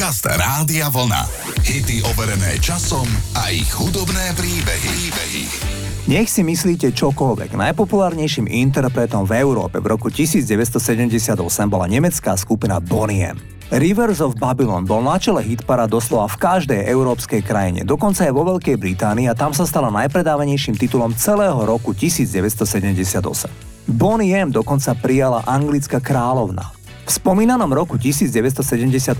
[0.00, 1.28] Podcast Rádia Vlna.
[1.60, 3.04] Hity overené časom
[3.36, 4.88] a ich hudobné príbehy.
[4.96, 5.44] príbehy.
[6.08, 11.36] Nech si myslíte čokoľvek, najpopulárnejším interpretom v Európe v roku 1978
[11.68, 13.36] bola nemecká skupina Bonnie M.
[13.68, 18.56] Rivers of Babylon bol na čele hitpara doslova v každej európskej krajine, dokonca aj vo
[18.56, 23.20] Veľkej Británii a tam sa stala najpredávanejším titulom celého roku 1978.
[23.84, 26.79] Bonnie M dokonca prijala anglická kráľovna.
[27.10, 29.18] V spomínanom roku 1978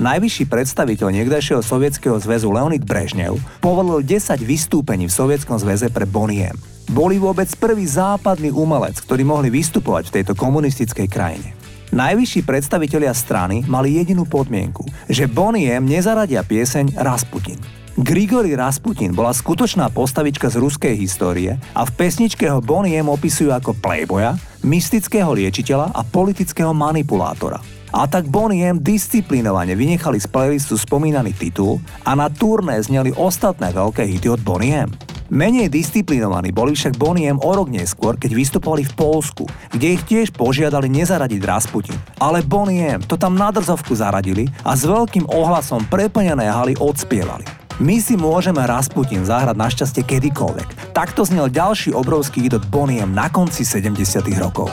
[0.00, 6.56] najvyšší predstaviteľ niekdajšieho sovietskeho zväzu Leonid Brežnev povolil 10 vystúpení v Sovietskom zväze pre Boniem.
[6.88, 11.52] Boli vôbec prvý západný umelec, ktorí mohli vystupovať v tejto komunistickej krajine.
[11.96, 17.56] Najvyšší predstavitelia strany mali jedinú podmienku, že Boniem nezaradia pieseň Rasputin.
[17.96, 23.80] Grigory Rasputin bola skutočná postavička z ruskej histórie a v pesničke ho Boniem opisujú ako
[23.80, 27.64] playboya, mystického liečiteľa a politického manipulátora.
[27.96, 34.04] A tak Boniem disciplinovane vynechali z playlistu spomínaný titul a na turné zneli ostatné veľké
[34.04, 35.15] hity od Boniem.
[35.26, 40.30] Menej disciplinovaní boli však Boniem o rok neskôr, keď vystupovali v Polsku, kde ich tiež
[40.30, 41.98] požiadali nezaradiť Rasputin.
[42.22, 47.42] Ale Boniem to tam na drzovku zaradili a s veľkým ohlasom preplnené haly odspievali.
[47.82, 50.96] My si môžeme Rasputin zahrať našťastie kedykoľvek.
[50.96, 54.72] Takto znel ďalší obrovský od Boniem na konci 70 rokov.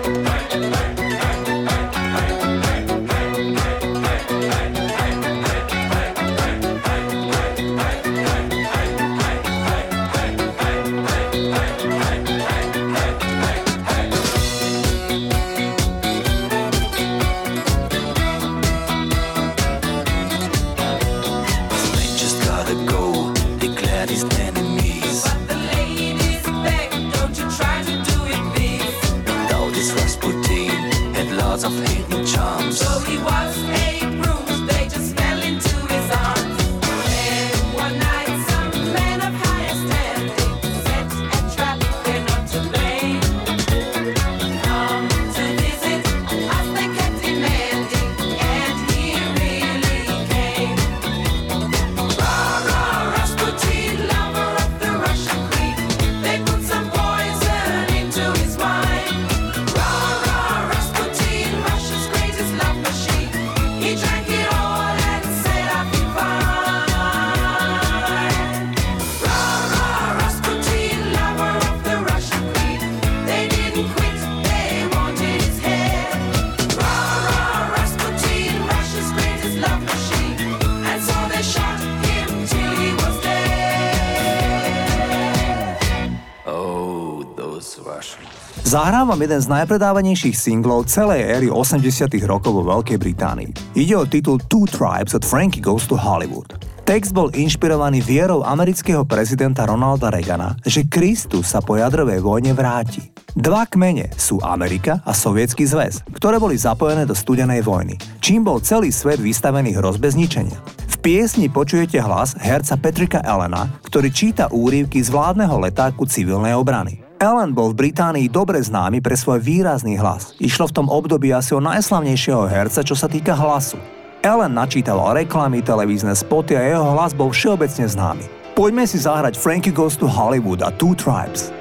[88.71, 93.75] Zahrávam jeden z najpredávanejších singlov celej éry 80 rokov vo Veľkej Británii.
[93.75, 96.55] Ide o titul Two Tribes od Frankie Goes to Hollywood.
[96.87, 103.11] Text bol inšpirovaný vierou amerického prezidenta Ronalda Reagana, že Kristus sa po jadrovej vojne vráti.
[103.35, 108.63] Dva kmene sú Amerika a Sovietský zväz, ktoré boli zapojené do studenej vojny, čím bol
[108.63, 110.63] celý svet vystavený hrozbe zničenia.
[110.87, 117.10] V piesni počujete hlas herca Petrika Elena, ktorý číta úrivky z vládneho letáku civilnej obrany.
[117.21, 120.33] Ellen bol v Británii dobre známy pre svoj výrazný hlas.
[120.41, 123.77] Išlo v tom období asi o najslavnejšieho herca, čo sa týka hlasu.
[124.25, 128.25] Ellen načítaval reklamy, televízne spoty a jeho hlas bol všeobecne známy.
[128.57, 131.53] Poďme si zahrať Frankie Goes to Hollywood a Two Tribes.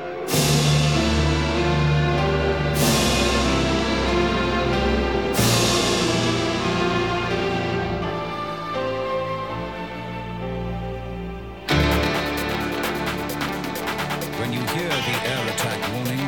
[14.51, 16.19] When you hear the air attack warning,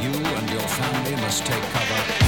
[0.00, 2.25] you and your family must take cover.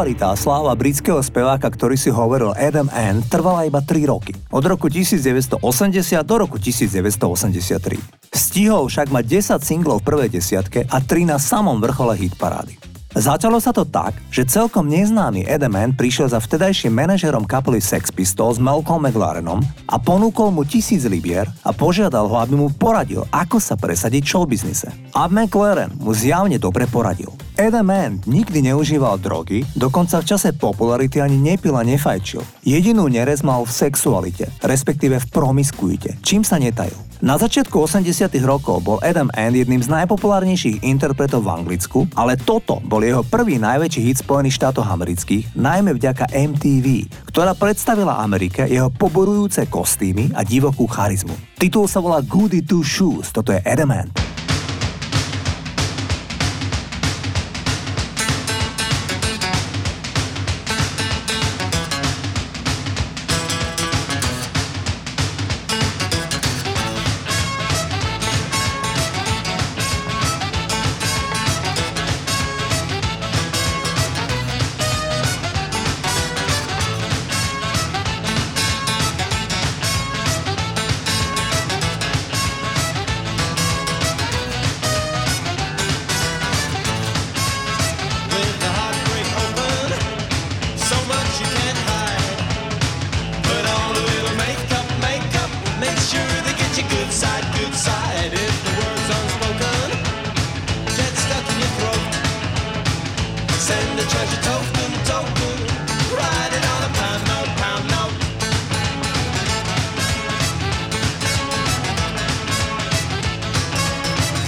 [0.00, 4.32] Popularita a sláva britského speváka, ktorý si hovoril Adam Ann, trvala iba 3 roky.
[4.48, 5.60] Od roku 1980
[6.24, 8.00] do roku 1983.
[8.32, 12.80] Stihol však mať 10 singlov v prvej desiatke a 3 na samom vrchole hitparády.
[13.12, 18.56] Začalo sa to tak, že celkom neznámy Edeman prišiel za vtedajším manažerom kapely Sex Pistols
[18.56, 23.76] Malcolm McLarenom a ponúkol mu tisíc libier a požiadal ho, aby mu poradil, ako sa
[23.76, 24.88] presadiť v showbiznise.
[25.12, 27.36] A McLaren mu zjavne dobre poradil.
[27.60, 32.40] Edeman nikdy neužíval drogy, dokonca v čase popularity ani nepil a nefajčil.
[32.64, 36.96] Jedinú nerez mal v sexualite, respektíve v promiskuite, čím sa netajil.
[37.20, 42.80] Na začiatku 80 rokov bol Adam Ant jedným z najpopulárnejších interpretov v Anglicku, ale toto
[42.80, 48.88] bol jeho prvý najväčší hit Spojených štátoch amerických, najmä vďaka MTV, ktorá predstavila Amerike jeho
[48.88, 51.36] poborujúce kostýmy a divokú charizmu.
[51.60, 54.29] Titul sa volá Goody Two Shoes, toto je Adam Ant.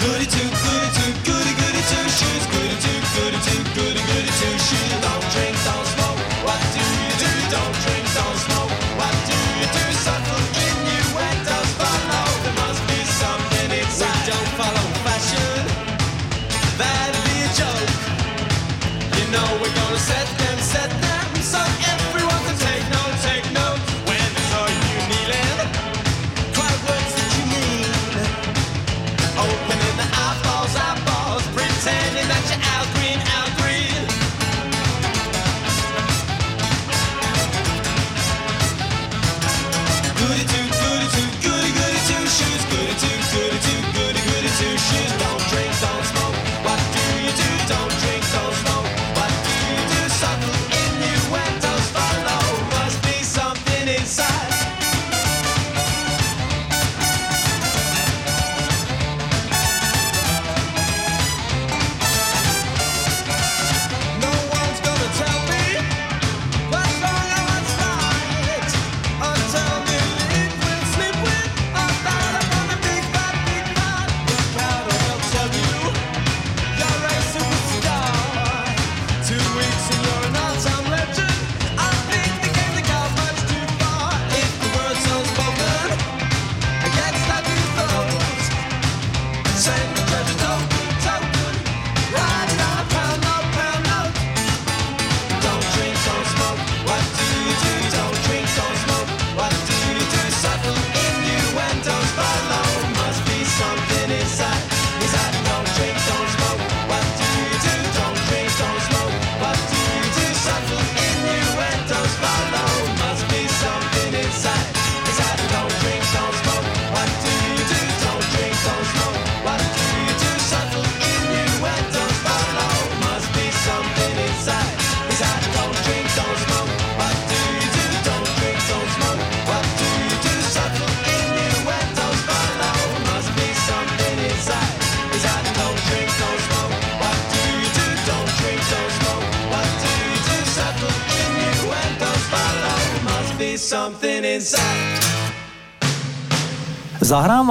[0.02, 0.61] Zahrám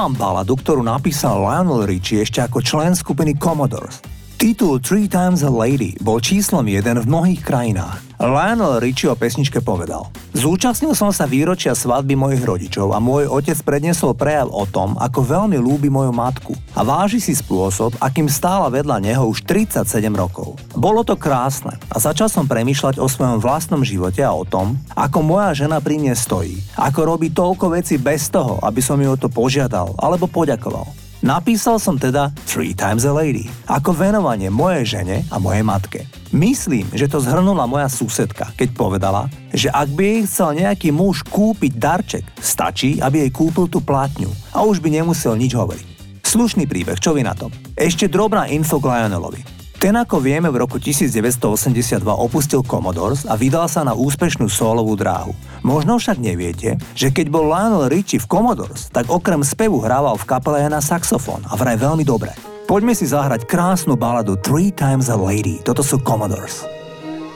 [0.01, 4.01] vám baladu, ktorú napísal Lionel Richie ešte ako člen skupiny Commodores.
[4.41, 8.11] Titul Three Times a Lady bol číslom jeden v mnohých krajinách.
[8.22, 10.06] Lionel Richie o pesničke povedal
[10.38, 15.25] Zúčastnil som sa výročia svadby mojich rodičov a môj otec prednesol prejav o tom, ako
[15.25, 20.54] veľmi lúbi moju matku a váži si spôsob, akým stála vedľa neho už 37 rokov.
[20.78, 25.25] Bolo to krásne a začal som premýšľať o svojom vlastnom živote a o tom, ako
[25.25, 29.18] moja žena pri mne stojí, ako robí toľko veci bez toho, aby som ju o
[29.18, 30.86] to požiadal alebo poďakoval.
[31.25, 36.21] Napísal som teda Three Times a Lady, ako venovanie mojej žene a mojej matke.
[36.32, 41.28] Myslím, že to zhrnula moja susedka, keď povedala, že ak by jej chcel nejaký muž
[41.28, 45.88] kúpiť darček, stačí, aby jej kúpil tú plátňu a už by nemusel nič hovoriť.
[46.24, 47.52] Slušný príbeh, čo vy na tom?
[47.76, 49.44] Ešte drobná info k Lionelovi.
[49.76, 55.36] Ten ako vieme v roku 1982 opustil Commodores a vydal sa na úspešnú solovú dráhu.
[55.68, 60.28] Možno však neviete, že keď bol Lionel Richie v Commodores, tak okrem spevu hrával v
[60.30, 62.50] kapele na saxofón a vraj veľmi dobre.
[62.72, 65.60] Poďme si zahrať krásnu baladu Three Times a Lady.
[65.60, 66.63] Toto sú Commodores.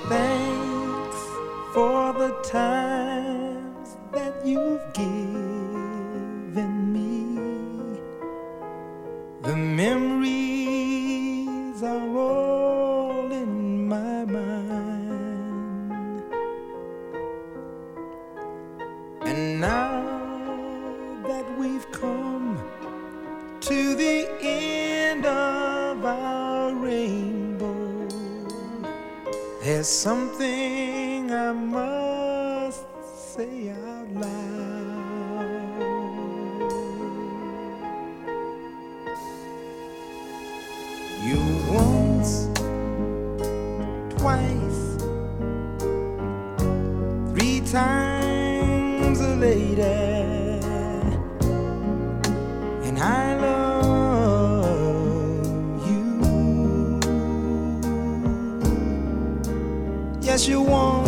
[0.08, 1.20] Thanks
[1.76, 7.36] for the times that you've given me.
[9.76, 11.04] memories
[11.84, 16.24] are all in my mind.
[19.28, 19.95] And now
[29.86, 31.95] there's something I must
[60.36, 61.05] as you want.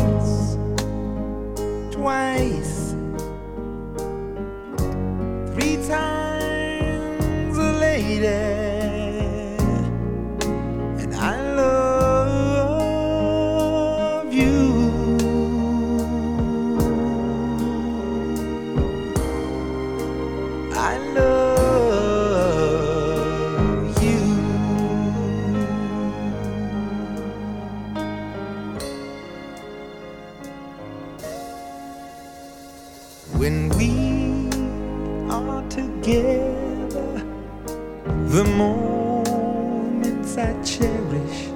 [38.37, 41.47] The moments I cherish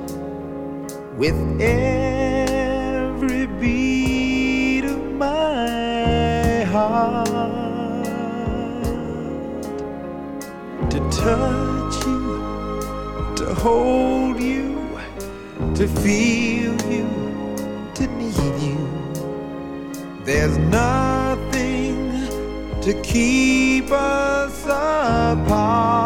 [1.16, 8.06] with every beat of my heart.
[10.90, 12.26] To touch you,
[13.36, 15.00] to hold you,
[15.76, 17.08] to feel you,
[17.94, 18.82] to need you.
[20.26, 21.96] There's nothing
[22.82, 26.01] to keep us apart.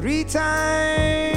[0.00, 1.29] Three times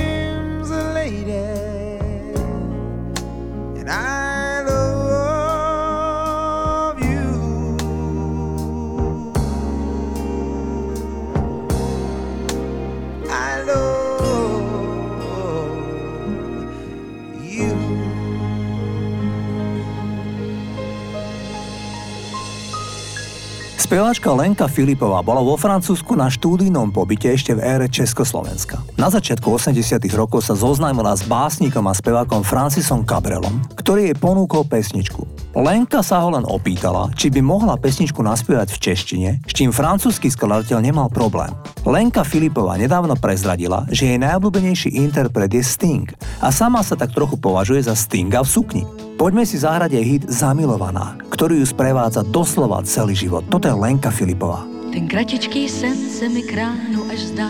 [23.94, 28.82] Speváčka Lenka Filipová bola vo Francúzsku na štúdijnom pobyte ešte v ére Československa.
[28.98, 34.66] Na začiatku 80 rokov sa zoznámila s básnikom a spevákom Francisom Cabrelom, ktorý jej ponúkol
[34.66, 35.43] pesničku.
[35.54, 40.34] Lenka sa ho len opýtala, či by mohla pesničku naspievať v češtine, s čím francúzsky
[40.34, 41.54] skladateľ nemal problém.
[41.86, 46.10] Lenka Filipová nedávno prezradila, že jej najobľúbenejší interpret je Sting
[46.42, 48.84] a sama sa tak trochu považuje za Stinga v sukni.
[49.14, 53.46] Poďme si zahrať jej hit Zamilovaná, ktorý ju sprevádza doslova celý život.
[53.46, 54.66] Toto je Lenka Filipová.
[54.90, 57.50] Ten kratičký sen se mi k ránu až zdá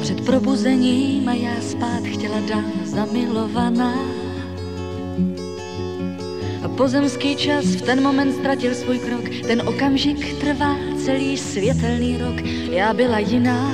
[0.00, 3.92] Před probuzením a já spát chtěla dát zamilovaná
[6.76, 12.94] pozemský čas v ten moment ztratil svůj krok Ten okamžik trvá celý světelný rok Já
[12.94, 13.72] byla jiná,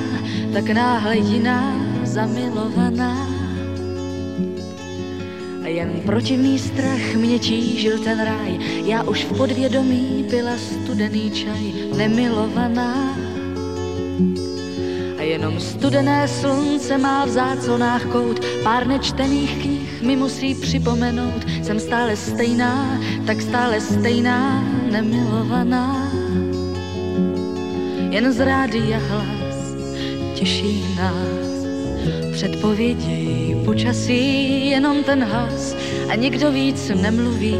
[0.53, 3.31] tak náhle jiná, zamilovaná
[5.63, 8.59] a jen protivný strach mě tížil ten ráj.
[8.85, 13.15] Já už v podvědomí byla studený čaj, nemilovaná.
[15.17, 21.45] A jenom studené slunce má v záclonách kout, pár nečtených knih mi musí připomenout.
[21.63, 26.11] Jsem stále stejná, tak stále stejná, nemilovaná.
[28.09, 29.75] Jen z rádia hlas
[30.35, 31.41] těší nás
[32.31, 35.75] předpovědi počasí, jenom ten hlas
[36.09, 37.57] a nikdo víc nemluví,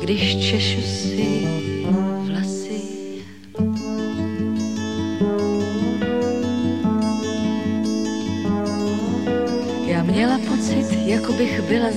[0.00, 1.65] když češu si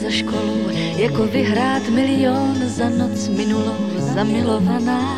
[0.10, 5.18] za školu, jako vyhrát milion za noc minulou, zamilovaná.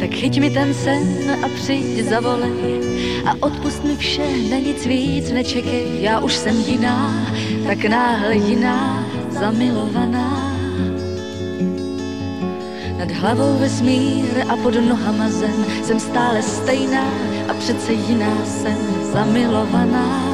[0.00, 2.84] tak chyť mi ten sen a přijď zavolej
[3.24, 7.26] a odpust mi vše, na nic víc nečekej, já už jsem jiná,
[7.66, 10.52] tak náhle jiná, zamilovaná.
[12.98, 17.08] Nad hlavou vesmír a pod nohama zem, jsem stále stejná
[17.48, 18.76] a přece jiná jsem
[19.12, 20.33] zamilovaná.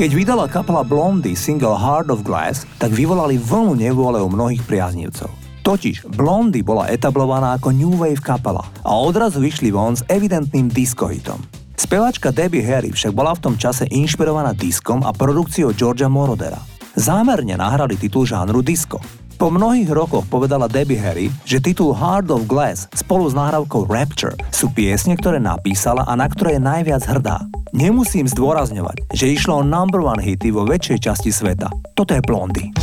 [0.00, 5.28] Keď vydala kapela Blondy single Heart of Glass, tak vyvolali vlnu nevôle u mnohých priaznivcov.
[5.60, 11.36] Totiž Blondy bola etablovaná ako New Wave kapela a odrazu vyšli von s evidentným diskohitom.
[11.76, 16.64] Spevačka Debbie Harry však bola v tom čase inšpirovaná diskom a produkciou Georgia Morodera.
[16.96, 19.04] Zámerne nahrali titul žánru disco.
[19.36, 24.32] Po mnohých rokoch povedala Debbie Harry, že titul Heart of Glass spolu s nahrávkou Rapture
[24.48, 27.44] sú piesne, ktoré napísala a na ktoré je najviac hrdá.
[27.70, 31.70] Nemusím zdôrazňovať, že išlo o number one hity vo väčšej časti sveta.
[31.94, 32.74] Toto je Blondie.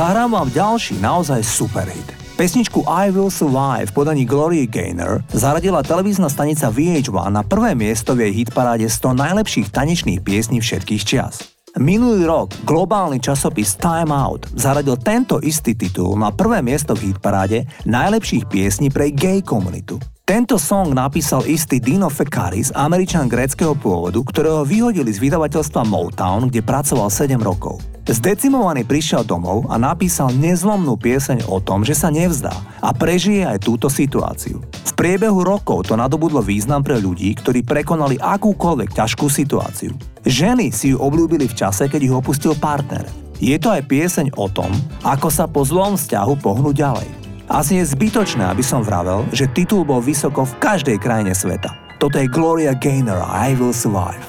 [0.00, 2.08] Zahrám vám ďalší naozaj superhit.
[2.40, 8.16] Pesničku I Will Survive v podaní Glory Gaynor zaradila televízna stanica VH1 na prvé miesto
[8.16, 11.52] v jej hitparáde 100 najlepších tanečných piesní všetkých čias.
[11.76, 17.68] Minulý rok globálny časopis Time Out zaradil tento istý titul na prvé miesto v hitparáde
[17.84, 20.00] najlepších piesní pre gay komunitu.
[20.30, 26.62] Tento song napísal istý Dino Fekaris, američan gréckého pôvodu, ktorého vyhodili z vydavateľstva Motown, kde
[26.62, 27.82] pracoval 7 rokov.
[28.06, 33.58] Zdecimovaný prišiel domov a napísal nezlomnú pieseň o tom, že sa nevzdá a prežije aj
[33.58, 34.62] túto situáciu.
[34.62, 39.98] V priebehu rokov to nadobudlo význam pre ľudí, ktorí prekonali akúkoľvek ťažkú situáciu.
[40.22, 43.02] Ženy si ju obľúbili v čase, keď ich opustil partner.
[43.42, 44.70] Je to aj pieseň o tom,
[45.02, 47.29] ako sa po zlom vzťahu pohnúť ďalej.
[47.50, 51.74] Asi je zbytočné, aby som vravel, že titul bol vysoko v každej krajine sveta.
[51.98, 54.22] Toto je Gloria Gaynor I Will Survive.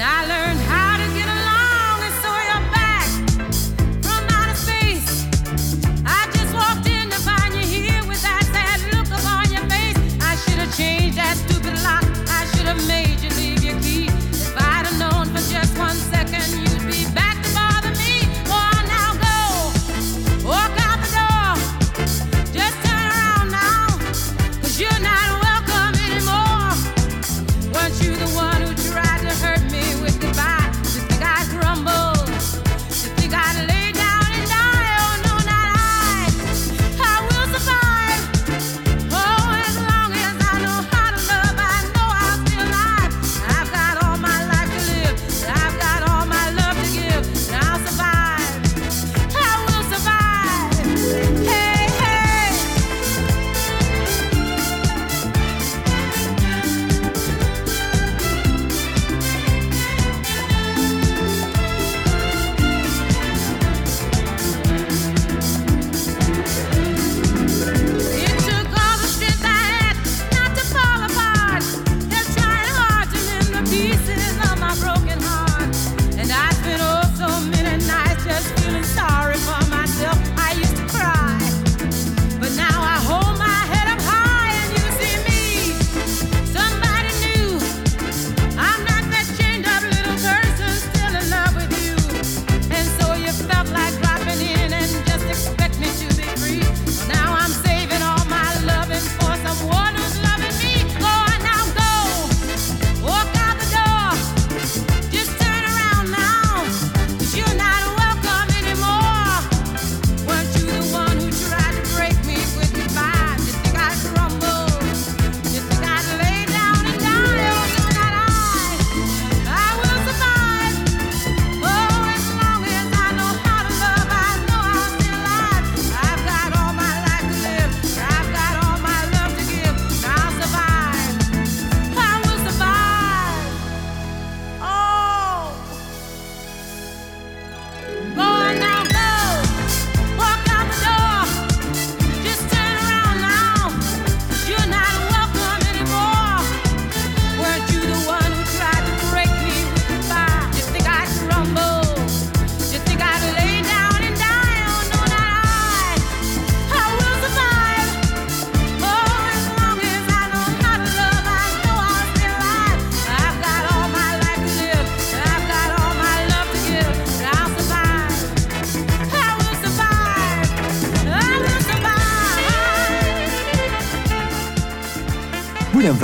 [0.00, 0.89] I learned how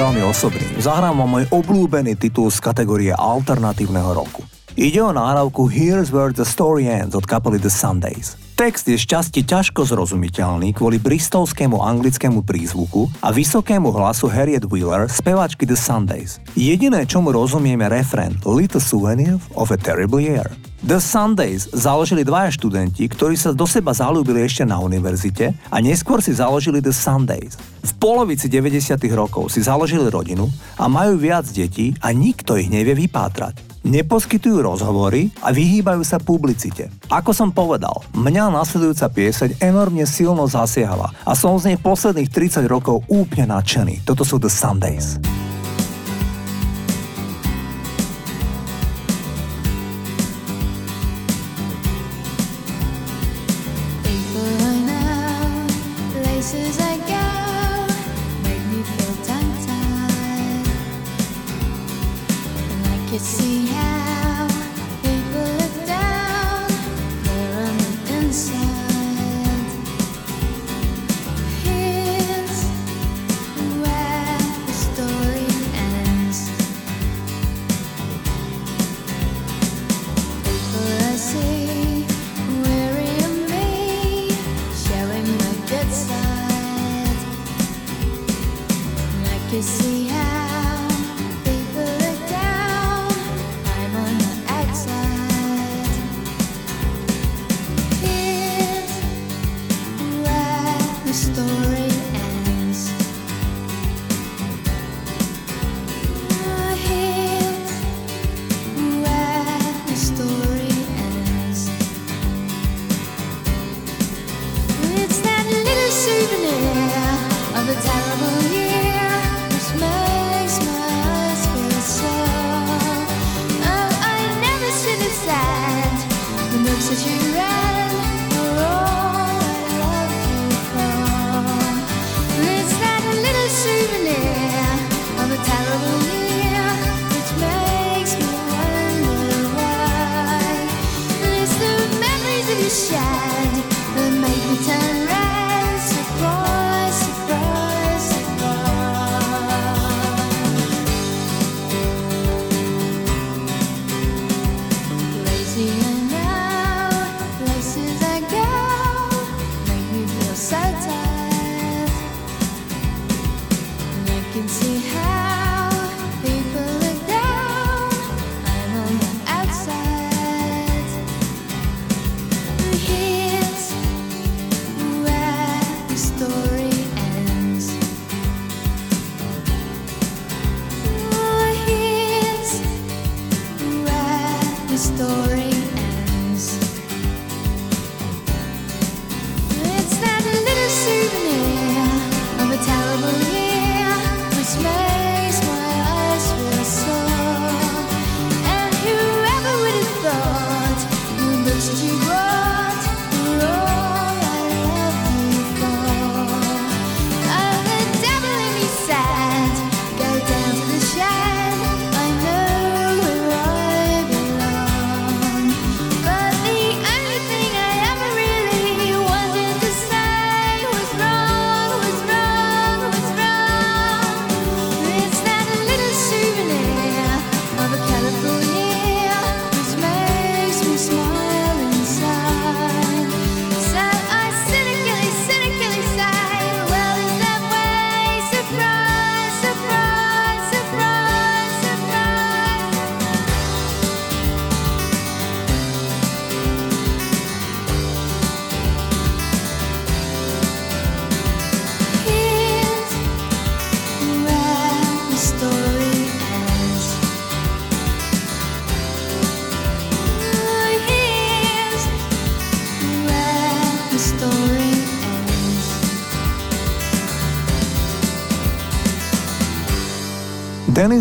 [0.07, 0.63] veľmi osobný.
[0.79, 4.47] Zahrám vám môj obľúbený titul z kategórie alternatívneho roku.
[4.79, 8.39] Ide o náhrávku Here's Where the Story Ends od kapely The Sundays.
[8.55, 15.67] Text je šťastie ťažko zrozumiteľný kvôli bristolskému anglickému prízvuku a vysokému hlasu Harriet Wheeler, speváčky
[15.67, 16.39] The Sundays.
[16.55, 20.47] Jediné, čomu rozumieme refrén Little Souvenir of a Terrible Year.
[20.87, 26.23] The Sundays založili dvaja študenti, ktorí sa do seba zalúbili ešte na univerzite a neskôr
[26.23, 27.59] si založili The Sundays.
[27.83, 28.95] V polovici 90.
[29.11, 30.47] rokov si založili rodinu
[30.79, 33.83] a majú viac detí a nikto ich nevie vypátrať.
[33.83, 36.87] Neposkytujú rozhovory a vyhýbajú sa publicite.
[37.11, 42.63] Ako som povedal, mňa nasledujúca pieseň enormne silno zasiahla a som z nej posledných 30
[42.71, 44.07] rokov úplne nadšený.
[44.07, 45.19] Toto sú The Sundays.
[63.19, 63.76] could see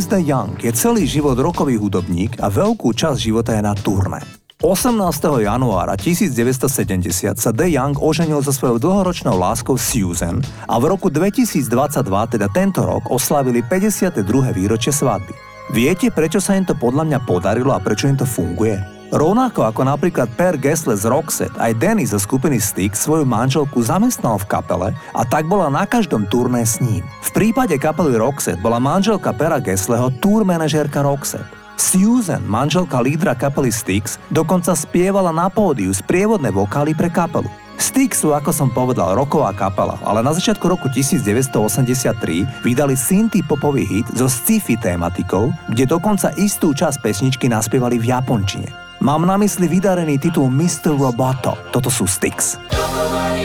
[0.04, 4.20] The Young je celý život rokový hudobník a veľkú časť života je na turné.
[4.60, 4.92] 18.
[5.40, 7.08] januára 1970
[7.40, 11.72] sa The Young oženil so svojou dlhoročnou láskou Susan a v roku 2022,
[12.12, 14.20] teda tento rok, oslavili 52.
[14.52, 15.32] výročie svadby.
[15.72, 18.95] Viete, prečo sa im to podľa mňa podarilo a prečo im to funguje?
[19.16, 24.36] Rovnako ako napríklad Per Gessle z Roxette, aj Danny zo skupiny Stick svoju manželku zamestnal
[24.36, 27.00] v kapele a tak bola na každom turné s ním.
[27.24, 31.48] V prípade kapely Roxette bola manželka Pera Gessleho tour manažérka Roxette.
[31.80, 37.48] Susan, manželka lídra kapely Styx, dokonca spievala na pódiu sprievodné vokály pre kapelu.
[37.80, 43.88] Styx sú, ako som povedal, roková kapela, ale na začiatku roku 1983 vydali synty popový
[43.88, 48.85] hit so sci-fi tématikou, kde dokonca istú časť pesničky naspievali v japončine.
[49.06, 50.98] Mám na mysli vydarený titul Mr.
[50.98, 51.54] Roboto.
[51.70, 52.58] Toto sú Styx.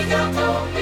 [0.00, 0.80] You're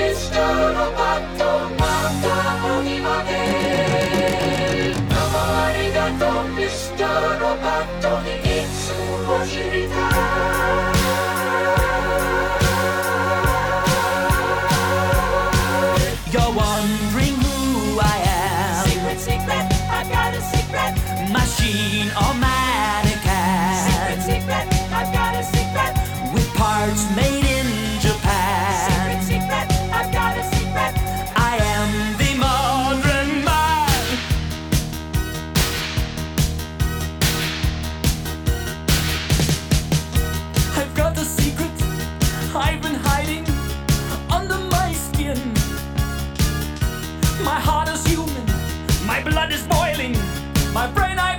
[50.78, 51.37] my brain IBM.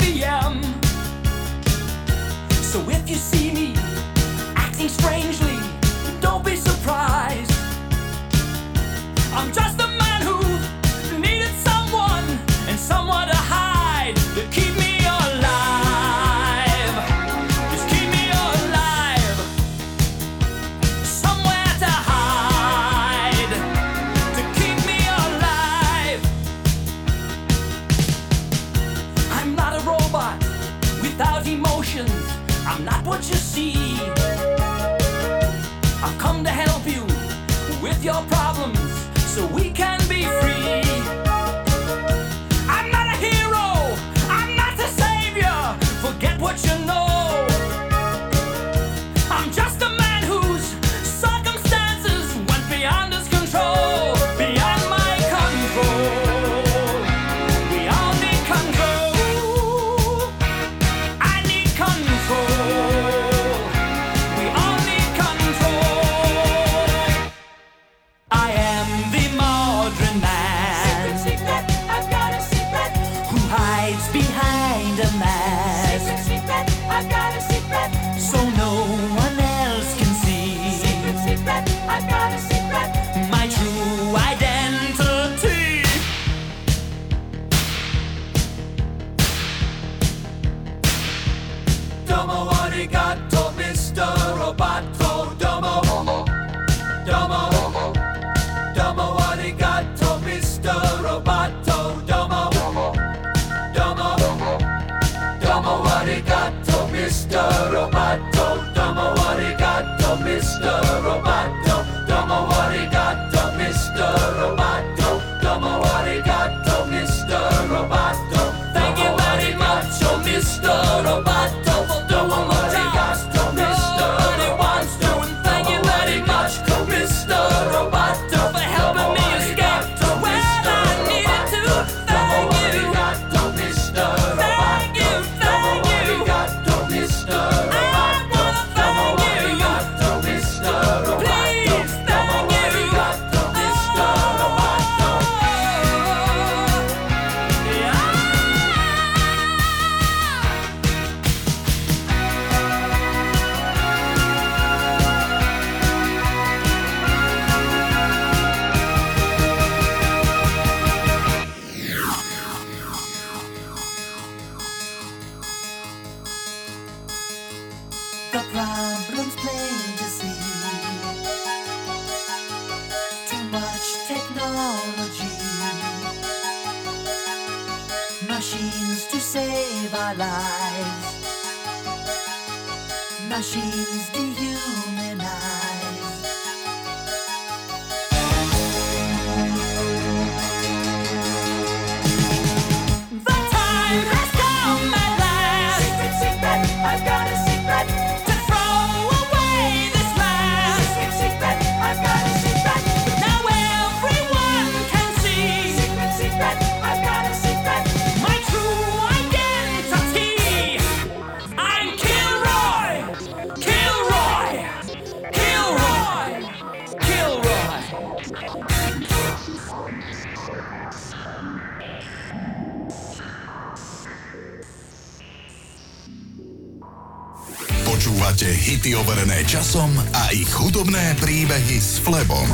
[230.89, 232.49] Hudobné príbehy s Flebom.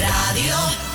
[0.00, 0.87] Rádio.